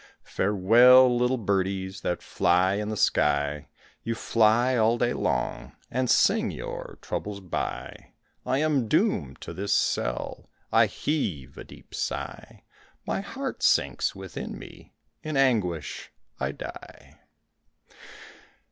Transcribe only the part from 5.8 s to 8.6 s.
And sing your troubles by; I